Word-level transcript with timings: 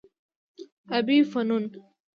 ابي 0.97 1.17
فنون 1.29 1.63